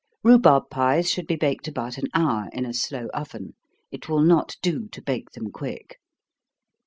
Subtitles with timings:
[0.23, 3.53] Rhubarb pies should be baked about an hour, in a slow oven
[3.91, 5.99] it will not do to bake them quick.